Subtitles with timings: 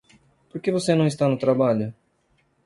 [0.49, 1.93] Por que você não está no trabalho?